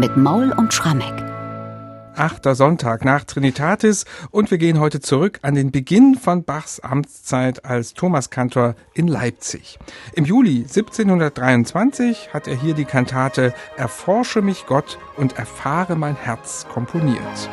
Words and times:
mit 0.00 0.16
Maul 0.16 0.50
und 0.56 0.72
Schrammeck. 0.72 1.12
Achter 2.16 2.54
Sonntag 2.54 3.04
nach 3.04 3.24
Trinitatis 3.24 4.06
und 4.30 4.50
wir 4.50 4.56
gehen 4.56 4.80
heute 4.80 5.00
zurück 5.00 5.38
an 5.42 5.54
den 5.54 5.70
Beginn 5.70 6.14
von 6.14 6.42
Bachs 6.42 6.80
Amtszeit 6.80 7.66
als 7.66 7.92
Thomaskantor 7.92 8.76
in 8.94 9.08
Leipzig. 9.08 9.78
Im 10.14 10.24
Juli 10.24 10.62
1723 10.62 12.32
hat 12.32 12.48
er 12.48 12.56
hier 12.56 12.72
die 12.72 12.86
Kantate 12.86 13.52
Erforsche 13.76 14.40
mich 14.40 14.64
Gott 14.66 14.98
und 15.18 15.38
erfahre 15.38 15.96
mein 15.96 16.16
Herz 16.16 16.66
komponiert. 16.72 17.50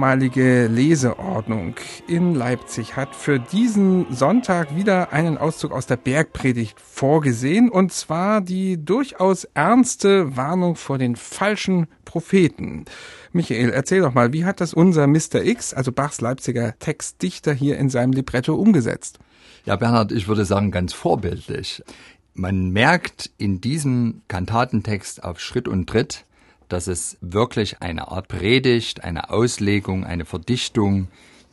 Damalige 0.00 0.66
Leseordnung 0.66 1.74
in 2.08 2.34
Leipzig 2.34 2.96
hat 2.96 3.14
für 3.14 3.38
diesen 3.38 4.06
Sonntag 4.10 4.74
wieder 4.74 5.12
einen 5.12 5.36
Auszug 5.36 5.72
aus 5.72 5.84
der 5.84 5.98
Bergpredigt 5.98 6.80
vorgesehen, 6.80 7.68
und 7.68 7.92
zwar 7.92 8.40
die 8.40 8.82
durchaus 8.82 9.44
ernste 9.52 10.38
Warnung 10.38 10.76
vor 10.76 10.96
den 10.96 11.16
falschen 11.16 11.86
Propheten. 12.06 12.86
Michael, 13.32 13.68
erzähl 13.68 14.00
doch 14.00 14.14
mal, 14.14 14.32
wie 14.32 14.46
hat 14.46 14.62
das 14.62 14.72
unser 14.72 15.06
Mr. 15.06 15.44
X, 15.44 15.74
also 15.74 15.92
Bachs 15.92 16.22
Leipziger 16.22 16.78
Textdichter, 16.78 17.52
hier 17.52 17.76
in 17.76 17.90
seinem 17.90 18.14
Libretto 18.14 18.54
umgesetzt? 18.54 19.18
Ja, 19.66 19.76
Bernhard, 19.76 20.12
ich 20.12 20.28
würde 20.28 20.46
sagen, 20.46 20.70
ganz 20.70 20.94
vorbildlich. 20.94 21.82
Man 22.32 22.70
merkt 22.70 23.30
in 23.36 23.60
diesem 23.60 24.22
Kantatentext 24.28 25.22
auf 25.22 25.40
Schritt 25.40 25.68
und 25.68 25.90
Tritt, 25.90 26.24
dass 26.72 26.86
es 26.86 27.18
wirklich 27.20 27.82
eine 27.82 28.08
Art 28.08 28.28
Predigt, 28.28 29.04
eine 29.04 29.30
Auslegung, 29.30 30.04
eine 30.04 30.24
Verdichtung 30.24 31.08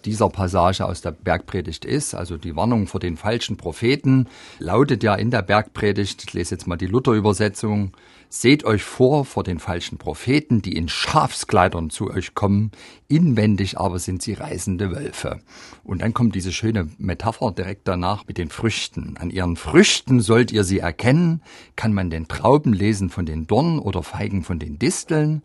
dieser 0.07 0.29
Passage 0.29 0.85
aus 0.85 1.01
der 1.01 1.11
Bergpredigt 1.11 1.83
ist, 1.83 2.15
also 2.15 2.37
die 2.37 2.55
Warnung 2.55 2.87
vor 2.87 3.01
den 3.01 3.17
falschen 3.17 3.57
Propheten, 3.57 4.27
lautet 4.57 5.03
ja 5.03 5.13
in 5.15 5.31
der 5.31 5.41
Bergpredigt, 5.41 6.23
ich 6.23 6.33
lese 6.33 6.55
jetzt 6.55 6.65
mal 6.65 6.77
die 6.77 6.85
Luther-Übersetzung, 6.85 7.91
seht 8.29 8.63
euch 8.63 8.83
vor 8.83 9.25
vor 9.25 9.43
den 9.43 9.59
falschen 9.59 9.97
Propheten, 9.97 10.61
die 10.61 10.77
in 10.77 10.87
Schafskleidern 10.87 11.89
zu 11.89 12.09
euch 12.09 12.35
kommen, 12.35 12.71
inwendig 13.09 13.77
aber 13.77 13.99
sind 13.99 14.21
sie 14.21 14.33
reißende 14.33 14.91
Wölfe. 14.91 15.41
Und 15.83 16.01
dann 16.01 16.13
kommt 16.13 16.35
diese 16.35 16.53
schöne 16.53 16.87
Metapher 16.97 17.51
direkt 17.51 17.85
danach 17.85 18.25
mit 18.27 18.37
den 18.37 18.49
Früchten. 18.49 19.17
An 19.17 19.29
ihren 19.29 19.57
Früchten 19.57 20.21
sollt 20.21 20.53
ihr 20.53 20.63
sie 20.63 20.79
erkennen, 20.79 21.41
kann 21.75 21.93
man 21.93 22.09
den 22.09 22.29
Trauben 22.29 22.71
lesen 22.71 23.09
von 23.09 23.25
den 23.25 23.45
Dornen 23.45 23.79
oder 23.79 24.03
Feigen 24.03 24.43
von 24.43 24.57
den 24.57 24.79
Disteln, 24.79 25.41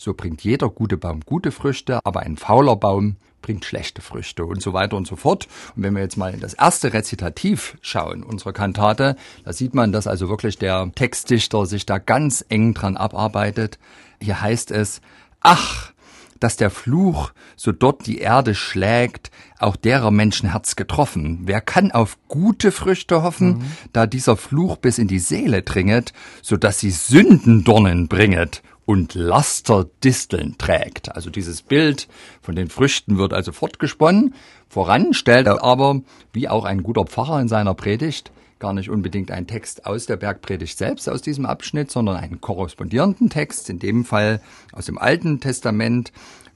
so 0.00 0.14
bringt 0.14 0.42
jeder 0.42 0.70
gute 0.70 0.96
Baum 0.96 1.20
gute 1.26 1.52
Früchte, 1.52 2.00
aber 2.04 2.20
ein 2.20 2.38
fauler 2.38 2.74
Baum 2.74 3.16
bringt 3.42 3.66
schlechte 3.66 4.00
Früchte 4.00 4.46
und 4.46 4.62
so 4.62 4.72
weiter 4.72 4.96
und 4.96 5.06
so 5.06 5.14
fort. 5.14 5.46
Und 5.76 5.82
wenn 5.82 5.94
wir 5.94 6.02
jetzt 6.02 6.16
mal 6.16 6.32
in 6.32 6.40
das 6.40 6.54
erste 6.54 6.94
Rezitativ 6.94 7.76
schauen 7.82 8.22
unserer 8.22 8.54
Kantate, 8.54 9.16
da 9.44 9.52
sieht 9.52 9.74
man, 9.74 9.92
dass 9.92 10.06
also 10.06 10.30
wirklich 10.30 10.56
der 10.56 10.90
Textdichter 10.94 11.66
sich 11.66 11.84
da 11.84 11.98
ganz 11.98 12.42
eng 12.48 12.72
dran 12.72 12.96
abarbeitet. 12.96 13.78
Hier 14.22 14.40
heißt 14.40 14.70
es, 14.70 15.02
ach, 15.40 15.92
dass 16.38 16.56
der 16.56 16.70
Fluch 16.70 17.32
so 17.56 17.70
dort 17.70 18.06
die 18.06 18.18
Erde 18.18 18.54
schlägt, 18.54 19.30
auch 19.58 19.76
derer 19.76 20.10
Menschenherz 20.10 20.76
getroffen. 20.76 21.40
Wer 21.42 21.60
kann 21.60 21.92
auf 21.92 22.16
gute 22.28 22.72
Früchte 22.72 23.22
hoffen, 23.22 23.58
mhm. 23.58 23.72
da 23.92 24.06
dieser 24.06 24.38
Fluch 24.38 24.78
bis 24.78 24.96
in 24.96 25.08
die 25.08 25.18
Seele 25.18 25.60
dringet, 25.60 26.14
so 26.40 26.56
dass 26.56 26.78
sie 26.78 26.90
Sündendornen 26.90 28.08
bringet 28.08 28.62
und 28.90 29.14
Lasterdisteln 29.14 30.58
trägt. 30.58 31.14
Also 31.14 31.30
dieses 31.30 31.62
Bild 31.62 32.08
von 32.42 32.56
den 32.56 32.68
Früchten 32.68 33.18
wird 33.18 33.32
also 33.32 33.52
fortgesponnen. 33.52 34.34
Voran 34.68 35.14
stellt 35.14 35.46
er 35.46 35.62
aber, 35.62 36.02
wie 36.32 36.48
auch 36.48 36.64
ein 36.64 36.82
guter 36.82 37.04
Pfarrer 37.04 37.40
in 37.40 37.46
seiner 37.46 37.74
Predigt, 37.74 38.32
gar 38.58 38.72
nicht 38.72 38.90
unbedingt 38.90 39.30
einen 39.30 39.46
Text 39.46 39.86
aus 39.86 40.06
der 40.06 40.16
Bergpredigt 40.16 40.76
selbst 40.76 41.08
aus 41.08 41.22
diesem 41.22 41.46
Abschnitt, 41.46 41.92
sondern 41.92 42.16
einen 42.16 42.40
korrespondierenden 42.40 43.30
Text, 43.30 43.70
in 43.70 43.78
dem 43.78 44.04
Fall 44.04 44.40
aus 44.72 44.86
dem 44.86 44.98
Alten 44.98 45.38
Testament, 45.38 46.12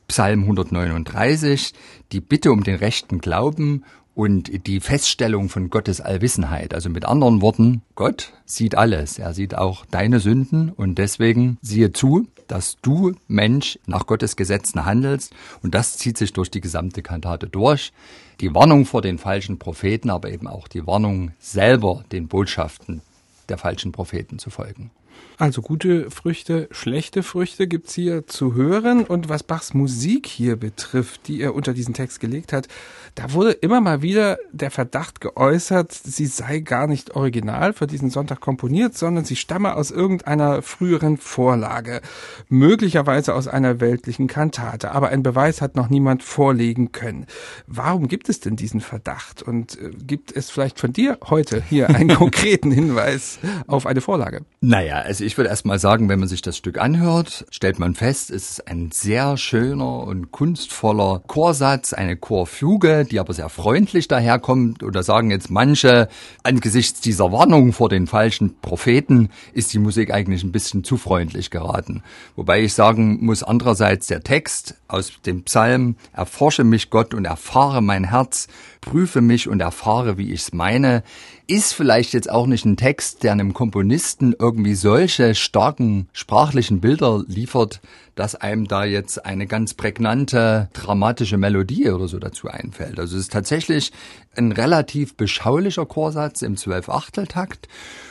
Psalm 0.08 0.40
139, 0.40 1.72
die 2.10 2.20
Bitte 2.20 2.50
um 2.50 2.64
den 2.64 2.74
rechten 2.74 3.20
Glauben 3.20 3.84
und 4.14 4.66
die 4.66 4.80
Feststellung 4.80 5.48
von 5.48 5.70
Gottes 5.70 6.00
Allwissenheit. 6.00 6.72
Also 6.74 6.88
mit 6.88 7.04
anderen 7.04 7.42
Worten, 7.42 7.82
Gott 7.94 8.32
sieht 8.46 8.76
alles. 8.76 9.18
Er 9.18 9.34
sieht 9.34 9.56
auch 9.56 9.84
deine 9.86 10.20
Sünden 10.20 10.70
und 10.70 10.98
deswegen 10.98 11.58
siehe 11.62 11.92
zu, 11.92 12.26
dass 12.46 12.76
du 12.82 13.14
Mensch 13.26 13.78
nach 13.86 14.06
Gottes 14.06 14.36
Gesetzen 14.36 14.84
handelst 14.84 15.34
und 15.62 15.74
das 15.74 15.96
zieht 15.96 16.18
sich 16.18 16.32
durch 16.32 16.50
die 16.50 16.60
gesamte 16.60 17.02
Kantate 17.02 17.48
durch. 17.48 17.92
Die 18.40 18.54
Warnung 18.54 18.84
vor 18.84 19.02
den 19.02 19.18
falschen 19.18 19.58
Propheten, 19.58 20.10
aber 20.10 20.30
eben 20.30 20.46
auch 20.46 20.68
die 20.68 20.86
Warnung 20.86 21.32
selber 21.38 22.04
den 22.12 22.28
Botschaften 22.28 23.02
der 23.48 23.58
falschen 23.58 23.92
Propheten 23.92 24.38
zu 24.38 24.50
folgen. 24.50 24.90
Also 25.36 25.62
gute 25.62 26.10
Früchte, 26.10 26.68
schlechte 26.70 27.22
Früchte 27.24 27.66
gibt's 27.66 27.94
hier 27.94 28.26
zu 28.26 28.54
hören. 28.54 29.04
Und 29.04 29.28
was 29.28 29.42
Bachs 29.42 29.74
Musik 29.74 30.26
hier 30.26 30.56
betrifft, 30.56 31.26
die 31.26 31.40
er 31.40 31.54
unter 31.54 31.74
diesen 31.74 31.92
Text 31.92 32.20
gelegt 32.20 32.52
hat, 32.52 32.68
da 33.16 33.32
wurde 33.32 33.52
immer 33.52 33.80
mal 33.80 34.02
wieder 34.02 34.38
der 34.52 34.70
Verdacht 34.70 35.20
geäußert, 35.20 35.92
sie 35.92 36.26
sei 36.26 36.60
gar 36.60 36.86
nicht 36.86 37.14
original 37.14 37.72
für 37.72 37.86
diesen 37.86 38.10
Sonntag 38.10 38.40
komponiert, 38.40 38.96
sondern 38.96 39.24
sie 39.24 39.36
stamme 39.36 39.76
aus 39.76 39.90
irgendeiner 39.90 40.62
früheren 40.62 41.16
Vorlage, 41.16 42.00
möglicherweise 42.48 43.34
aus 43.34 43.46
einer 43.46 43.80
weltlichen 43.80 44.26
Kantate. 44.26 44.92
Aber 44.92 45.08
ein 45.08 45.22
Beweis 45.22 45.60
hat 45.60 45.76
noch 45.76 45.88
niemand 45.88 46.22
vorlegen 46.22 46.92
können. 46.92 47.26
Warum 47.66 48.08
gibt 48.08 48.28
es 48.28 48.40
denn 48.40 48.56
diesen 48.56 48.80
Verdacht? 48.80 49.42
Und 49.42 49.80
äh, 49.80 49.90
gibt 49.90 50.34
es 50.34 50.50
vielleicht 50.50 50.80
von 50.80 50.92
dir 50.92 51.18
heute 51.28 51.62
hier 51.62 51.90
einen 51.90 52.08
konkreten 52.16 52.70
Hinweis 52.70 53.38
auf 53.66 53.86
eine 53.86 54.00
Vorlage? 54.00 54.44
Naja, 54.60 55.03
also 55.04 55.22
ich 55.22 55.36
würde 55.36 55.50
erst 55.50 55.66
mal 55.66 55.78
sagen, 55.78 56.08
wenn 56.08 56.18
man 56.18 56.28
sich 56.28 56.40
das 56.40 56.56
Stück 56.56 56.78
anhört, 56.78 57.44
stellt 57.50 57.78
man 57.78 57.94
fest, 57.94 58.30
es 58.30 58.52
ist 58.52 58.68
ein 58.68 58.90
sehr 58.90 59.36
schöner 59.36 60.04
und 60.04 60.32
kunstvoller 60.32 61.22
Chorsatz, 61.26 61.92
eine 61.92 62.16
Chorfuge, 62.16 63.04
die 63.04 63.20
aber 63.20 63.34
sehr 63.34 63.48
freundlich 63.50 64.08
daherkommt. 64.08 64.82
Oder 64.82 65.02
sagen 65.02 65.30
jetzt 65.30 65.50
manche, 65.50 66.08
angesichts 66.42 67.00
dieser 67.00 67.30
Warnung 67.32 67.72
vor 67.72 67.88
den 67.88 68.06
falschen 68.06 68.58
Propheten 68.60 69.28
ist 69.52 69.72
die 69.74 69.78
Musik 69.78 70.12
eigentlich 70.12 70.42
ein 70.42 70.52
bisschen 70.52 70.84
zu 70.84 70.96
freundlich 70.96 71.50
geraten. 71.50 72.02
Wobei 72.34 72.62
ich 72.62 72.72
sagen 72.72 73.24
muss, 73.24 73.42
andererseits 73.42 74.06
der 74.06 74.22
Text 74.22 74.76
aus 74.88 75.12
dem 75.26 75.42
Psalm, 75.44 75.96
erforsche 76.12 76.64
mich 76.64 76.90
Gott 76.90 77.14
und 77.14 77.26
erfahre 77.26 77.82
mein 77.82 78.04
Herz, 78.04 78.48
prüfe 78.80 79.20
mich 79.20 79.48
und 79.48 79.60
erfahre, 79.60 80.18
wie 80.18 80.32
ich's 80.32 80.52
meine, 80.52 81.02
ist 81.46 81.72
vielleicht 81.74 82.14
jetzt 82.14 82.30
auch 82.30 82.46
nicht 82.46 82.64
ein 82.64 82.76
Text, 82.76 83.22
der 83.22 83.32
einem 83.32 83.52
Komponisten 83.52 84.34
irgendwie 84.38 84.74
solche 84.74 85.34
starken 85.34 86.08
sprachlichen 86.12 86.80
Bilder 86.80 87.22
liefert, 87.26 87.80
dass 88.14 88.34
einem 88.34 88.66
da 88.66 88.84
jetzt 88.84 89.24
eine 89.26 89.46
ganz 89.46 89.74
prägnante 89.74 90.68
dramatische 90.72 91.36
Melodie 91.36 91.90
oder 91.90 92.08
so 92.08 92.18
dazu 92.18 92.48
einfällt. 92.48 92.98
Also 92.98 93.16
es 93.16 93.22
ist 93.22 93.32
tatsächlich 93.32 93.92
ein 94.36 94.52
relativ 94.52 95.16
beschaulicher 95.16 95.86
Chorsatz 95.86 96.42
im 96.42 96.56
Zwölf-Achtel-Takt 96.56 97.68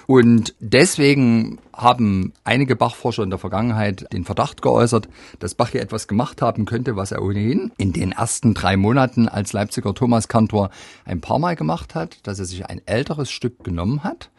und 0.08 0.54
deswegen 0.60 1.60
haben 1.74 2.34
einige 2.44 2.76
Bachforscher 2.76 3.24
in 3.24 3.30
der 3.30 3.40
Vergangenheit 3.40 4.12
den 4.14 4.26
Verdacht 4.26 4.62
geäußert, 4.62 5.08
dass 5.40 5.56
Bach 5.56 5.70
hier 5.70 5.82
etwas 5.82 6.08
gemacht 6.08 6.42
haben 6.42 6.66
könnte, 6.66 6.96
was 6.96 7.12
er 7.12 7.22
ohnehin 7.22 7.72
in 7.78 7.94
den 7.94 8.12
ersten 8.12 8.54
drei 8.54 8.78
Monaten 8.78 9.28
als 9.28 9.54
Leipziger 9.54 9.94
Thomaskantor 9.94 10.70
ein 11.06 11.22
paar 11.22 11.40
Mal 11.40 11.56
gemacht 11.56 11.96
hat, 11.96 12.18
dass 12.24 12.40
er 12.40 12.46
sich 12.46 12.66
ein 12.66 12.82
älteres 12.86 13.32
Stück 13.32 13.64
genommen 13.64 14.04
hat, 14.04 14.30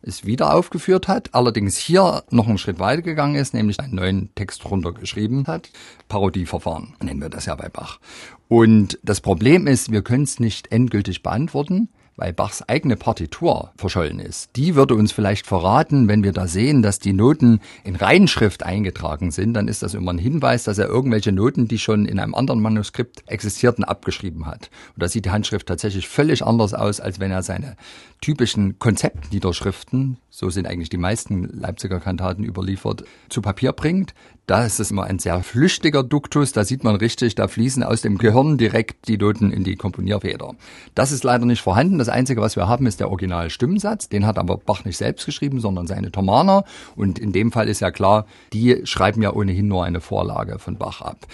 es 0.00 0.24
wieder 0.24 0.54
aufgeführt 0.54 1.08
hat, 1.08 1.34
allerdings 1.34 1.76
hier 1.76 2.22
noch 2.30 2.46
einen 2.46 2.58
Schritt 2.58 2.78
weiter 2.78 3.02
gegangen 3.02 3.34
ist, 3.34 3.52
nämlich 3.52 3.80
einen 3.80 3.96
neuen 3.96 4.34
Text 4.36 4.64
runtergeschrieben 4.64 5.46
hat. 5.46 5.70
Parodieverfahren 6.08 6.94
nennen 7.02 7.20
wir 7.20 7.28
das 7.28 7.46
ja 7.46 7.56
bei 7.56 7.68
Bach. 7.68 7.98
Und 8.46 8.98
das 9.02 9.20
Problem 9.20 9.66
ist, 9.66 9.90
wir 9.90 10.02
können 10.02 10.22
es 10.22 10.38
nicht 10.38 10.70
endgültig 10.72 11.22
beantworten, 11.22 11.88
weil 12.18 12.32
Bachs 12.32 12.62
eigene 12.62 12.96
Partitur 12.96 13.70
verschollen 13.76 14.18
ist. 14.18 14.50
Die 14.56 14.74
würde 14.74 14.94
uns 14.94 15.12
vielleicht 15.12 15.46
verraten, 15.46 16.08
wenn 16.08 16.24
wir 16.24 16.32
da 16.32 16.48
sehen, 16.48 16.82
dass 16.82 16.98
die 16.98 17.12
Noten 17.12 17.60
in 17.84 17.96
Reinschrift 17.96 18.64
eingetragen 18.64 19.30
sind, 19.30 19.54
dann 19.54 19.68
ist 19.68 19.82
das 19.82 19.94
immer 19.94 20.12
ein 20.12 20.18
Hinweis, 20.18 20.64
dass 20.64 20.78
er 20.78 20.88
irgendwelche 20.88 21.32
Noten, 21.32 21.68
die 21.68 21.78
schon 21.78 22.06
in 22.06 22.18
einem 22.18 22.34
anderen 22.34 22.60
Manuskript 22.60 23.22
existierten, 23.26 23.84
abgeschrieben 23.84 24.46
hat. 24.46 24.68
Und 24.94 25.02
da 25.02 25.08
sieht 25.08 25.24
die 25.24 25.30
Handschrift 25.30 25.68
tatsächlich 25.68 26.08
völlig 26.08 26.44
anders 26.44 26.74
aus, 26.74 27.00
als 27.00 27.20
wenn 27.20 27.30
er 27.30 27.42
seine 27.42 27.76
typischen 28.20 28.80
Konzeptniederschriften, 28.80 30.18
so 30.28 30.50
sind 30.50 30.66
eigentlich 30.66 30.88
die 30.88 30.96
meisten 30.96 31.44
Leipziger 31.44 32.00
Kantaten 32.00 32.42
überliefert, 32.44 33.04
zu 33.28 33.42
Papier 33.42 33.72
bringt. 33.72 34.12
Da 34.48 34.64
ist 34.64 34.80
es 34.80 34.90
immer 34.90 35.04
ein 35.04 35.18
sehr 35.18 35.42
flüchtiger 35.42 36.02
Duktus, 36.02 36.52
da 36.52 36.64
sieht 36.64 36.82
man 36.82 36.96
richtig, 36.96 37.34
da 37.34 37.48
fließen 37.48 37.82
aus 37.82 38.00
dem 38.00 38.16
Gehirn 38.16 38.56
direkt 38.56 39.06
die 39.06 39.18
Noten 39.18 39.52
in 39.52 39.62
die 39.62 39.76
Komponierfeder. 39.76 40.54
Das 40.94 41.12
ist 41.12 41.22
leider 41.22 41.44
nicht 41.44 41.60
vorhanden. 41.60 41.98
Das 41.98 42.08
Einzige, 42.08 42.40
was 42.40 42.56
wir 42.56 42.66
haben, 42.66 42.86
ist 42.86 42.98
der 42.98 43.10
Original-Stimmensatz. 43.10 44.08
Den 44.08 44.24
hat 44.24 44.38
aber 44.38 44.56
Bach 44.56 44.86
nicht 44.86 44.96
selbst 44.96 45.26
geschrieben, 45.26 45.60
sondern 45.60 45.86
seine 45.86 46.10
Thomaner. 46.10 46.64
Und 46.96 47.18
in 47.18 47.32
dem 47.32 47.52
Fall 47.52 47.68
ist 47.68 47.80
ja 47.80 47.90
klar, 47.90 48.24
die 48.54 48.80
schreiben 48.84 49.20
ja 49.20 49.34
ohnehin 49.34 49.68
nur 49.68 49.84
eine 49.84 50.00
Vorlage 50.00 50.58
von 50.58 50.78
Bach 50.78 51.02
ab. 51.02 51.26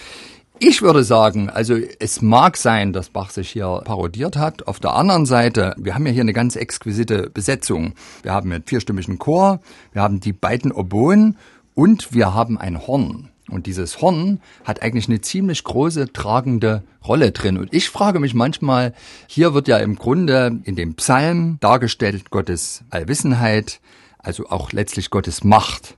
Ich 0.59 0.81
würde 0.81 1.03
sagen, 1.03 1.49
also 1.49 1.75
es 1.99 2.21
mag 2.21 2.57
sein, 2.57 2.91
dass 2.91 3.09
Bach 3.09 3.29
sich 3.29 3.49
hier 3.49 3.81
parodiert 3.85 4.35
hat. 4.35 4.67
Auf 4.67 4.81
der 4.81 4.93
anderen 4.93 5.25
Seite, 5.25 5.73
wir 5.77 5.95
haben 5.95 6.05
ja 6.05 6.11
hier 6.11 6.21
eine 6.21 6.33
ganz 6.33 6.57
exquisite 6.57 7.29
Besetzung. 7.29 7.93
Wir 8.23 8.33
haben 8.33 8.51
einen 8.51 8.63
vierstimmigen 8.63 9.19
Chor, 9.19 9.61
wir 9.93 10.01
haben 10.01 10.19
die 10.19 10.33
beiden 10.33 10.73
Oboen 10.73 11.37
und 11.75 12.13
wir 12.13 12.33
haben 12.33 12.57
ein 12.57 12.87
Horn. 12.87 13.29
Und 13.47 13.67
dieses 13.67 14.01
Horn 14.01 14.41
hat 14.63 14.81
eigentlich 14.81 15.07
eine 15.07 15.21
ziemlich 15.21 15.63
große 15.63 16.11
tragende 16.11 16.83
Rolle 17.05 17.31
drin. 17.31 17.59
Und 17.59 17.71
ich 17.73 17.91
frage 17.91 18.19
mich 18.19 18.33
manchmal, 18.33 18.93
hier 19.27 19.53
wird 19.53 19.67
ja 19.67 19.77
im 19.77 19.95
Grunde 19.95 20.59
in 20.63 20.75
dem 20.75 20.95
Psalm 20.95 21.57
dargestellt 21.59 22.31
Gottes 22.31 22.83
Allwissenheit, 22.89 23.81
also 24.17 24.49
auch 24.49 24.71
letztlich 24.71 25.11
Gottes 25.11 25.43
Macht 25.43 25.95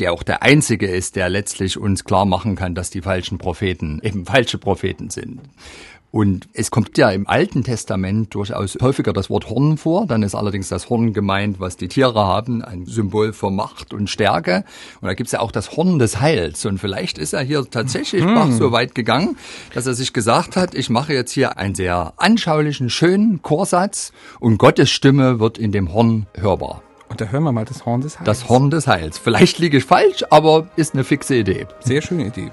der 0.00 0.12
auch 0.12 0.22
der 0.22 0.42
einzige 0.42 0.86
ist, 0.86 1.16
der 1.16 1.28
letztlich 1.28 1.78
uns 1.78 2.04
klar 2.04 2.24
machen 2.24 2.56
kann, 2.56 2.74
dass 2.74 2.90
die 2.90 3.02
falschen 3.02 3.38
Propheten 3.38 4.00
eben 4.02 4.24
falsche 4.26 4.58
Propheten 4.58 5.10
sind. 5.10 5.40
Und 6.12 6.48
es 6.54 6.70
kommt 6.70 6.98
ja 6.98 7.10
im 7.10 7.28
Alten 7.28 7.62
Testament 7.62 8.34
durchaus 8.34 8.76
häufiger 8.82 9.12
das 9.12 9.30
Wort 9.30 9.48
Horn 9.48 9.76
vor. 9.76 10.06
Dann 10.06 10.22
ist 10.22 10.34
allerdings 10.34 10.68
das 10.68 10.90
Horn 10.90 11.12
gemeint, 11.12 11.60
was 11.60 11.76
die 11.76 11.88
Tiere 11.88 12.26
haben, 12.26 12.62
ein 12.62 12.86
Symbol 12.86 13.32
für 13.32 13.50
Macht 13.50 13.94
und 13.94 14.10
Stärke. 14.10 14.64
Und 15.00 15.06
da 15.06 15.14
gibt's 15.14 15.32
ja 15.32 15.40
auch 15.40 15.52
das 15.52 15.76
Horn 15.76 15.98
des 15.98 16.20
Heils. 16.20 16.66
Und 16.66 16.78
vielleicht 16.78 17.18
ist 17.18 17.32
er 17.32 17.42
hier 17.42 17.64
tatsächlich 17.70 18.24
hm. 18.24 18.34
Bach 18.34 18.50
so 18.50 18.72
weit 18.72 18.94
gegangen, 18.94 19.36
dass 19.72 19.86
er 19.86 19.94
sich 19.94 20.12
gesagt 20.12 20.56
hat, 20.56 20.74
ich 20.74 20.90
mache 20.90 21.12
jetzt 21.12 21.32
hier 21.32 21.58
einen 21.58 21.74
sehr 21.74 22.12
anschaulichen, 22.16 22.90
schönen 22.90 23.42
Chorsatz 23.42 24.12
und 24.40 24.58
Gottes 24.58 24.90
Stimme 24.90 25.38
wird 25.38 25.58
in 25.58 25.70
dem 25.70 25.92
Horn 25.92 26.26
hörbar. 26.34 26.82
Und 27.08 27.20
da 27.20 27.26
hören 27.26 27.42
wir 27.42 27.52
mal 27.52 27.64
das 27.64 27.86
Horn 27.86 28.00
des 28.00 28.18
Heils. 28.18 28.26
Das 28.26 28.48
Horn 28.48 28.70
des 28.70 28.86
Heils. 28.86 29.18
Vielleicht 29.18 29.58
liege 29.58 29.78
ich 29.78 29.84
falsch, 29.84 30.24
aber 30.30 30.68
ist 30.76 30.94
eine 30.94 31.02
fixe 31.02 31.34
Idee. 31.36 31.66
Sehr 31.80 32.02
schöne 32.02 32.26
Idee. 32.26 32.50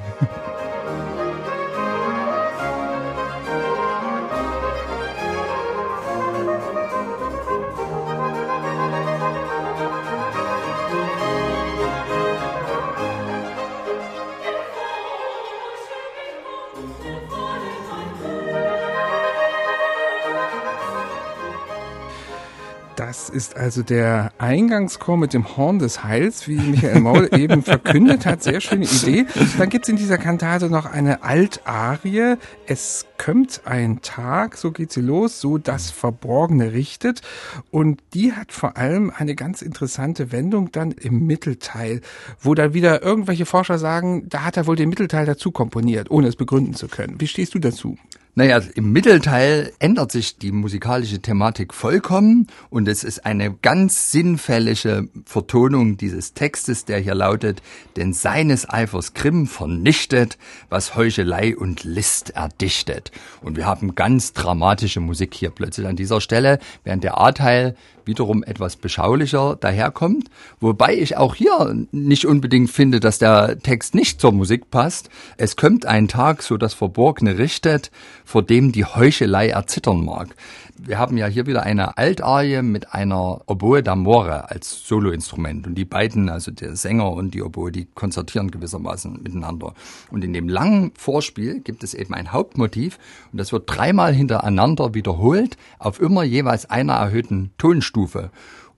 Ist 23.38 23.56
also 23.56 23.84
der 23.84 24.32
Eingangschor 24.40 25.16
mit 25.16 25.32
dem 25.32 25.56
Horn 25.56 25.78
des 25.78 26.04
Heils, 26.04 26.48
wie 26.48 26.58
Michael 26.58 27.02
Maul 27.02 27.30
eben 27.38 27.62
verkündet 27.62 28.26
hat. 28.26 28.42
Sehr 28.42 28.62
schöne 28.62 28.86
Idee. 28.86 29.28
Dann 29.60 29.70
gibt's 29.70 29.90
in 29.90 29.96
dieser 29.96 30.18
Kantate 30.18 30.72
noch 30.72 30.88
eine 30.88 31.22
Altarie. 31.22 32.38
Es 32.66 33.06
kommt 33.20 33.62
ein 33.66 34.02
Tag, 34.02 34.58
so 34.58 34.72
geht 34.72 34.92
sie 34.92 35.02
los, 35.02 35.40
so 35.40 35.60
das 35.60 35.92
Verborgene 35.92 36.74
richtet. 36.74 37.22
Und 37.70 38.02
die 38.16 38.34
hat 38.34 38.52
vor 38.52 38.76
allem 38.76 39.14
eine 39.16 39.36
ganz 39.36 39.62
interessante 39.62 40.32
Wendung 40.32 40.72
dann 40.72 40.92
im 40.92 41.28
Mittelteil, 41.28 42.02
wo 42.42 42.56
dann 42.56 42.74
wieder 42.74 43.04
irgendwelche 43.04 43.46
Forscher 43.46 43.78
sagen, 43.78 44.28
da 44.30 44.46
hat 44.46 44.58
er 44.58 44.66
wohl 44.66 44.76
den 44.76 44.90
Mittelteil 44.90 45.28
dazu 45.28 45.52
komponiert, 45.52 46.10
ohne 46.10 46.28
es 46.28 46.36
begründen 46.36 46.74
zu 46.74 46.88
können. 46.88 47.22
Wie 47.22 47.28
stehst 47.28 47.54
du 47.54 47.60
dazu? 47.60 48.00
Naja, 48.38 48.62
im 48.76 48.92
Mittelteil 48.92 49.74
ändert 49.80 50.12
sich 50.12 50.38
die 50.38 50.52
musikalische 50.52 51.20
Thematik 51.20 51.74
vollkommen 51.74 52.46
und 52.70 52.88
es 52.88 53.04
ist 53.04 53.26
eine 53.26 53.52
ganz 53.52 54.12
sinnfällige 54.12 55.10
Vertonung 55.26 55.98
dieses 55.98 56.36
Textes, 56.36 56.86
der 56.86 57.00
hier 57.00 57.16
lautet, 57.16 57.64
denn 57.96 58.14
seines 58.14 58.70
Eifers 58.70 59.16
Grimm 59.16 59.48
vernichtet, 59.48 60.38
was 60.70 60.96
Heuchelei 60.96 61.58
und 61.58 61.84
List 61.84 62.30
erdichtet. 62.30 63.10
Und 63.42 63.58
wir 63.58 63.66
haben 63.66 63.96
ganz 63.96 64.34
dramatische 64.34 65.00
Musik 65.00 65.34
hier 65.34 65.50
plötzlich 65.50 65.88
an 65.88 65.96
dieser 65.96 66.22
Stelle, 66.22 66.60
während 66.84 67.04
der 67.04 67.20
A-Teil 67.20 67.76
wiederum 68.08 68.44
etwas 68.44 68.76
beschaulicher 68.76 69.58
daherkommt, 69.60 70.30
wobei 70.60 70.96
ich 70.96 71.18
auch 71.18 71.36
hier 71.36 71.76
nicht 71.92 72.26
unbedingt 72.26 72.72
finde, 72.72 73.00
dass 73.00 73.20
der 73.20 73.60
Text 73.60 73.94
nicht 73.94 74.20
zur 74.20 74.32
Musik 74.32 74.72
passt. 74.72 75.10
Es 75.38 75.56
kommt 75.56 75.86
ein 75.86 76.08
Tag, 76.08 76.42
so 76.42 76.58
das 76.58 76.74
Verborgene 76.74 77.38
richtet, 77.38 77.92
vor 78.26 78.44
dem 78.44 78.72
die 78.72 78.86
Heuchelei 78.86 79.50
erzittern 79.50 80.04
mag. 80.04 80.36
Wir 80.80 81.00
haben 81.00 81.18
ja 81.18 81.26
hier 81.26 81.48
wieder 81.48 81.64
eine 81.64 81.98
Altarie 81.98 82.62
mit 82.62 82.94
einer 82.94 83.42
Oboe 83.48 83.80
d'Amore 83.80 84.42
als 84.50 84.88
Soloinstrument. 84.88 85.66
Und 85.66 85.74
die 85.74 85.86
beiden, 85.86 86.30
also 86.30 86.52
der 86.52 86.76
Sänger 86.76 87.12
und 87.12 87.34
die 87.34 87.42
Oboe, 87.42 87.72
die 87.72 87.86
konzertieren 87.86 88.52
gewissermaßen 88.52 89.24
miteinander. 89.24 89.74
Und 90.12 90.24
in 90.24 90.34
dem 90.34 90.48
langen 90.48 90.92
Vorspiel 90.96 91.62
gibt 91.62 91.84
es 91.84 91.96
eben 91.96 92.14
ein 92.14 92.32
Hauptmotiv 92.32 93.00
und 93.32 93.40
das 93.40 93.52
wird 93.52 93.64
dreimal 93.66 94.14
hintereinander 94.14 94.94
wiederholt 94.94 95.58
auf 95.80 96.00
immer 96.00 96.24
jeweils 96.24 96.70
einer 96.70 96.94
erhöhten 96.94 97.52
Tonstufe. 97.58 97.97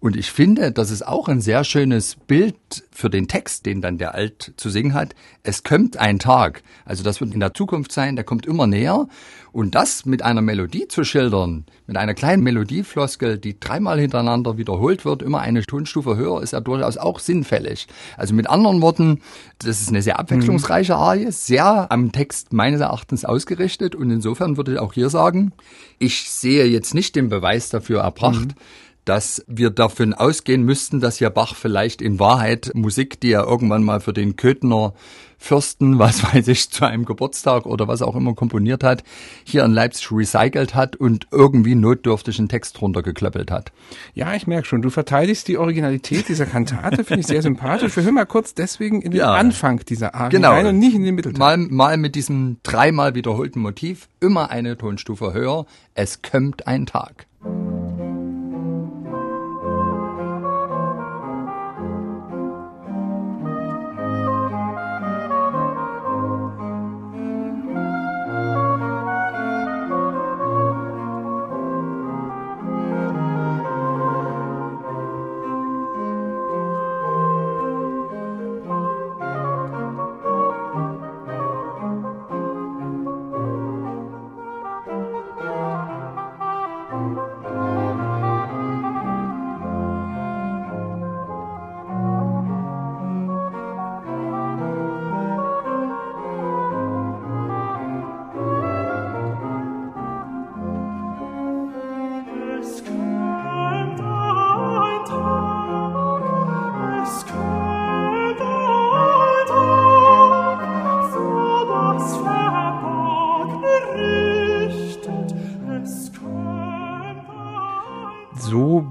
Und 0.01 0.15
ich 0.15 0.31
finde, 0.31 0.71
das 0.71 0.91
ist 0.91 1.05
auch 1.05 1.27
ein 1.27 1.41
sehr 1.41 1.65
schönes 1.65 2.15
Bild 2.15 2.55
für 2.89 3.09
den 3.09 3.27
Text, 3.27 3.65
den 3.65 3.81
dann 3.81 3.97
der 3.97 4.15
Alt 4.15 4.53
zu 4.55 4.69
singen 4.69 4.93
hat. 4.93 5.13
Es 5.43 5.63
kommt 5.63 5.97
ein 5.97 6.19
Tag. 6.19 6.63
Also 6.85 7.03
das 7.03 7.19
wird 7.19 7.33
in 7.33 7.41
der 7.41 7.53
Zukunft 7.53 7.91
sein, 7.91 8.15
der 8.15 8.23
kommt 8.23 8.45
immer 8.45 8.65
näher. 8.65 9.07
Und 9.51 9.75
das 9.75 10.05
mit 10.05 10.21
einer 10.21 10.41
Melodie 10.41 10.87
zu 10.87 11.03
schildern, 11.03 11.65
mit 11.85 11.97
einer 11.97 12.13
kleinen 12.13 12.43
Melodiefloskel, 12.43 13.39
die 13.39 13.59
dreimal 13.59 13.99
hintereinander 13.99 14.57
wiederholt 14.57 15.03
wird, 15.03 15.21
immer 15.21 15.39
eine 15.39 15.63
Tonstufe 15.63 16.15
höher, 16.15 16.41
ist 16.41 16.53
ja 16.53 16.61
durchaus 16.61 16.97
auch 16.97 17.19
sinnfällig. 17.19 17.87
Also 18.15 18.33
mit 18.33 18.49
anderen 18.49 18.81
Worten, 18.81 19.19
das 19.57 19.81
ist 19.81 19.89
eine 19.89 20.01
sehr 20.01 20.17
abwechslungsreiche 20.17 20.95
Arie, 20.95 21.31
sehr 21.31 21.91
am 21.91 22.13
Text 22.13 22.53
meines 22.53 22.79
Erachtens 22.79 23.25
ausgerichtet. 23.25 23.95
Und 23.95 24.11
insofern 24.11 24.55
würde 24.55 24.73
ich 24.73 24.79
auch 24.79 24.93
hier 24.93 25.09
sagen, 25.09 25.51
ich 25.97 26.29
sehe 26.29 26.65
jetzt 26.65 26.93
nicht 26.93 27.17
den 27.17 27.27
Beweis 27.27 27.67
dafür 27.67 28.01
erbracht, 28.01 28.49
mhm 28.49 28.88
dass 29.09 29.43
wir 29.47 29.71
davon 29.71 30.13
ausgehen 30.13 30.61
müssten, 30.61 30.99
dass 30.99 31.19
ja 31.19 31.29
Bach 31.29 31.55
vielleicht 31.55 31.99
in 31.99 32.19
Wahrheit 32.19 32.69
Musik, 32.75 33.19
die 33.19 33.31
er 33.31 33.43
irgendwann 33.45 33.83
mal 33.83 34.01
für 34.01 34.13
den 34.13 34.35
Köthner 34.35 34.93
Fürsten, 35.39 35.97
was 35.97 36.23
weiß 36.33 36.47
ich, 36.49 36.69
zu 36.69 36.85
einem 36.85 37.05
Geburtstag 37.05 37.65
oder 37.65 37.87
was 37.87 38.03
auch 38.03 38.15
immer 38.15 38.35
komponiert 38.35 38.83
hat, 38.83 39.03
hier 39.43 39.63
in 39.63 39.71
Leipzig 39.71 40.11
recycelt 40.11 40.75
hat 40.75 40.95
und 40.95 41.25
irgendwie 41.31 41.73
notdürftig 41.73 42.37
einen 42.37 42.49
Text 42.49 42.79
runtergeklöppelt 42.79 43.49
hat. 43.49 43.71
Ja, 44.13 44.35
ich 44.35 44.45
merke 44.45 44.67
schon, 44.67 44.83
du 44.83 44.91
verteidigst 44.91 45.47
die 45.47 45.57
Originalität 45.57 46.27
dieser 46.29 46.45
Kantate, 46.45 47.03
finde 47.03 47.21
ich 47.21 47.27
sehr 47.27 47.41
sympathisch. 47.41 47.95
Wir 47.95 48.03
hören 48.03 48.13
mal 48.13 48.25
kurz 48.25 48.53
deswegen 48.53 49.01
in 49.01 49.09
den 49.09 49.21
ja. 49.21 49.33
Anfang 49.33 49.79
dieser 49.87 50.13
Arie 50.13 50.35
genau. 50.35 50.51
rein 50.51 50.67
und 50.67 50.77
nicht 50.77 50.93
in 50.93 51.03
den 51.03 51.15
Mittelteil. 51.15 51.39
Mal, 51.39 51.57
mal 51.57 51.97
mit 51.97 52.13
diesem 52.13 52.57
dreimal 52.61 53.15
wiederholten 53.15 53.61
Motiv, 53.61 54.07
immer 54.19 54.51
eine 54.51 54.77
Tonstufe 54.77 55.33
höher, 55.33 55.65
es 55.95 56.21
kommt 56.21 56.67
ein 56.67 56.85
Tag. 56.85 57.28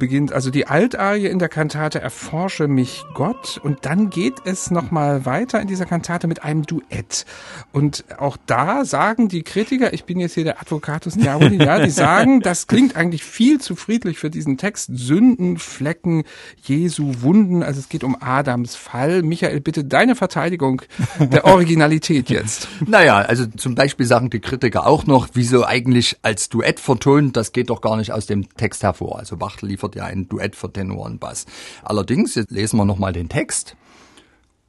Beginnt. 0.08 0.32
Also 0.32 0.50
die 0.50 0.66
Altarie 0.66 1.26
in 1.26 1.38
der 1.38 1.50
Kantate 1.50 2.00
Erforsche 2.00 2.66
mich 2.66 3.04
Gott 3.12 3.60
und 3.62 3.84
dann 3.84 4.08
geht 4.08 4.36
es 4.46 4.70
nochmal 4.70 5.26
weiter 5.26 5.60
in 5.60 5.68
dieser 5.68 5.84
Kantate 5.84 6.26
mit 6.26 6.42
einem 6.42 6.62
Duett. 6.62 7.26
Und 7.72 8.06
auch 8.18 8.38
da 8.46 8.86
sagen 8.86 9.28
die 9.28 9.42
Kritiker, 9.42 9.92
ich 9.92 10.04
bin 10.04 10.18
jetzt 10.18 10.32
hier 10.32 10.44
der 10.44 10.62
Advocatus 10.62 11.14
Diaboli, 11.14 11.62
ja, 11.62 11.84
die 11.84 11.90
sagen, 12.06 12.40
das 12.40 12.66
klingt 12.66 12.96
eigentlich 12.96 13.22
viel 13.22 13.60
zu 13.60 13.76
friedlich 13.76 14.18
für 14.18 14.30
diesen 14.30 14.56
Text. 14.56 14.88
Sünden, 14.94 15.58
Flecken, 15.58 16.24
Jesu, 16.62 17.16
Wunden, 17.20 17.62
also 17.62 17.78
es 17.78 17.90
geht 17.90 18.02
um 18.02 18.16
Adams 18.18 18.74
Fall. 18.74 19.22
Michael, 19.22 19.60
bitte 19.60 19.84
deine 19.84 20.16
Verteidigung 20.16 20.80
der 21.18 21.44
Originalität 21.44 22.30
jetzt. 22.30 22.68
Naja, 22.86 23.16
also 23.16 23.44
zum 23.44 23.74
Beispiel 23.74 24.06
sagen 24.06 24.30
die 24.30 24.40
Kritiker 24.40 24.86
auch 24.86 25.04
noch, 25.04 25.28
wieso 25.34 25.66
eigentlich 25.66 26.16
als 26.22 26.48
Duett 26.48 26.80
vertont, 26.80 27.36
das 27.36 27.52
geht 27.52 27.68
doch 27.68 27.82
gar 27.82 27.96
nicht 27.98 28.12
aus 28.12 28.24
dem 28.24 28.48
Text 28.56 28.82
hervor. 28.82 29.18
Also 29.18 29.36
Bach 29.36 29.60
liefert 29.60 29.94
ja 29.98 30.04
ein 30.04 30.28
Duett 30.28 30.56
für 30.56 30.72
Tenor 30.72 31.04
und 31.04 31.20
Bass. 31.20 31.46
Allerdings, 31.82 32.34
jetzt 32.34 32.50
lesen 32.50 32.78
wir 32.78 32.84
nochmal 32.84 33.12
den 33.12 33.28
Text. 33.28 33.76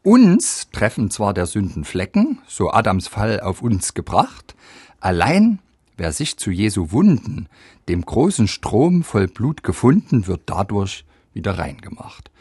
Uns 0.04 0.70
treffen 0.72 1.12
zwar 1.12 1.34
der 1.34 1.46
Sünden 1.46 1.84
Flecken, 1.84 2.40
so 2.48 2.72
Adams 2.72 3.08
Fall 3.08 3.40
auf 3.40 3.62
uns 3.62 3.94
gebracht, 3.94 4.56
allein 5.00 5.60
wer 5.98 6.12
sich 6.14 6.38
zu 6.38 6.52
Jesu 6.52 6.92
Wunden, 6.92 7.48
dem 7.90 8.06
großen 8.06 8.48
Strom 8.48 9.04
voll 9.04 9.28
Blut 9.28 9.64
gefunden, 9.64 10.28
wird 10.28 10.42
dadurch 10.46 11.06
wieder 11.34 11.58
reingemacht. 11.58 12.32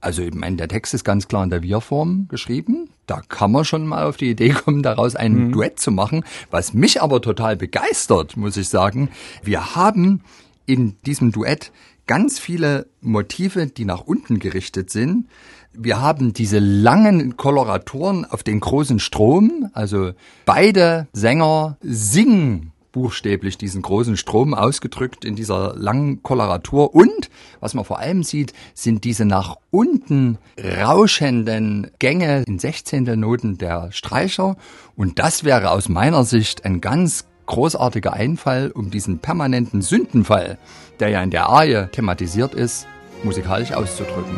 Also 0.00 0.22
ich 0.22 0.34
meine, 0.34 0.56
der 0.56 0.68
Text 0.68 0.94
ist 0.94 1.04
ganz 1.04 1.26
klar 1.26 1.44
in 1.44 1.50
der 1.50 1.62
Wir-Form 1.62 2.28
geschrieben. 2.28 2.90
Da 3.06 3.22
kann 3.28 3.50
man 3.52 3.64
schon 3.64 3.86
mal 3.86 4.04
auf 4.04 4.16
die 4.16 4.30
Idee 4.30 4.50
kommen, 4.50 4.82
daraus 4.82 5.16
ein 5.16 5.46
mhm. 5.46 5.52
Duett 5.52 5.80
zu 5.80 5.90
machen. 5.90 6.24
Was 6.50 6.74
mich 6.74 7.02
aber 7.02 7.22
total 7.22 7.56
begeistert, 7.56 8.36
muss 8.36 8.56
ich 8.56 8.68
sagen, 8.68 9.10
wir 9.42 9.74
haben 9.74 10.22
in 10.66 10.96
diesem 11.06 11.32
Duett 11.32 11.72
ganz 12.06 12.38
viele 12.38 12.86
Motive, 13.00 13.66
die 13.66 13.84
nach 13.84 14.02
unten 14.02 14.38
gerichtet 14.38 14.90
sind. 14.90 15.28
Wir 15.72 16.00
haben 16.00 16.32
diese 16.32 16.58
langen 16.58 17.36
Koloraturen 17.36 18.24
auf 18.24 18.42
den 18.42 18.60
großen 18.60 18.98
Strom, 18.98 19.68
also 19.72 20.12
beide 20.44 21.08
Sänger 21.12 21.76
singen 21.82 22.72
buchstäblich 22.96 23.58
diesen 23.58 23.82
großen 23.82 24.16
Strom 24.16 24.54
ausgedrückt 24.54 25.26
in 25.26 25.36
dieser 25.36 25.74
langen 25.76 26.22
Koloratur. 26.22 26.94
Und 26.94 27.28
was 27.60 27.74
man 27.74 27.84
vor 27.84 27.98
allem 27.98 28.22
sieht, 28.22 28.54
sind 28.72 29.04
diese 29.04 29.26
nach 29.26 29.56
unten 29.70 30.38
rauschenden 30.58 31.90
Gänge 31.98 32.44
in 32.46 32.58
Sechzehntel 32.58 33.18
Noten 33.18 33.58
der 33.58 33.92
Streicher. 33.92 34.56
Und 34.96 35.18
das 35.18 35.44
wäre 35.44 35.72
aus 35.72 35.90
meiner 35.90 36.24
Sicht 36.24 36.64
ein 36.64 36.80
ganz 36.80 37.26
großartiger 37.46 38.12
Einfall, 38.12 38.70
um 38.72 38.90
diesen 38.90 39.18
permanenten 39.18 39.82
Sündenfall, 39.82 40.58
der 41.00 41.08
ja 41.08 41.22
in 41.22 41.30
der 41.30 41.48
Arie 41.48 41.86
thematisiert 41.92 42.54
ist, 42.54 42.86
musikalisch 43.22 43.72
auszudrücken. 43.72 44.36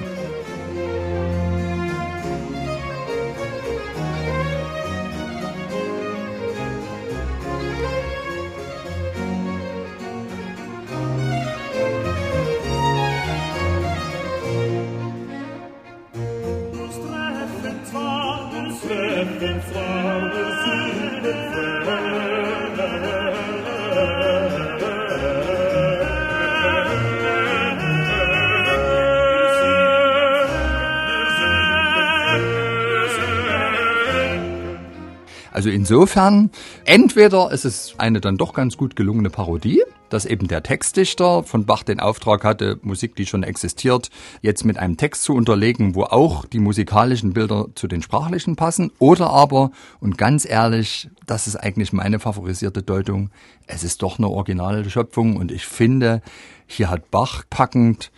Also 35.58 35.70
insofern, 35.70 36.52
entweder 36.84 37.50
ist 37.50 37.64
es 37.64 37.96
eine 37.98 38.20
dann 38.20 38.36
doch 38.36 38.54
ganz 38.54 38.76
gut 38.76 38.94
gelungene 38.94 39.28
Parodie, 39.28 39.82
dass 40.08 40.24
eben 40.24 40.46
der 40.46 40.62
Textdichter 40.62 41.42
von 41.42 41.66
Bach 41.66 41.82
den 41.82 41.98
Auftrag 41.98 42.44
hatte, 42.44 42.78
Musik, 42.82 43.16
die 43.16 43.26
schon 43.26 43.42
existiert, 43.42 44.10
jetzt 44.40 44.64
mit 44.64 44.78
einem 44.78 44.96
Text 44.96 45.24
zu 45.24 45.34
unterlegen, 45.34 45.96
wo 45.96 46.04
auch 46.04 46.44
die 46.44 46.60
musikalischen 46.60 47.32
Bilder 47.32 47.66
zu 47.74 47.88
den 47.88 48.02
sprachlichen 48.02 48.54
passen. 48.54 48.92
Oder 49.00 49.30
aber, 49.30 49.72
und 49.98 50.16
ganz 50.16 50.48
ehrlich, 50.48 51.10
das 51.26 51.48
ist 51.48 51.56
eigentlich 51.56 51.92
meine 51.92 52.20
favorisierte 52.20 52.84
Deutung, 52.84 53.30
es 53.66 53.82
ist 53.82 54.02
doch 54.02 54.18
eine 54.18 54.28
originale 54.28 54.88
Schöpfung 54.88 55.34
und 55.34 55.50
ich 55.50 55.66
finde, 55.66 56.22
hier 56.68 56.88
hat 56.88 57.10
Bach 57.10 57.42
packend 57.50 58.12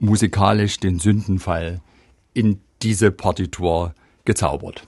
musikalisch 0.00 0.80
den 0.80 0.98
Sündenfall 0.98 1.80
in 2.34 2.60
diese 2.82 3.10
Partitur 3.10 3.94
gezaubert. 4.26 4.86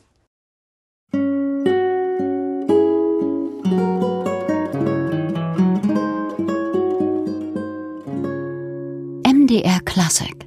MDR 9.47 9.81
Classic 9.85 10.46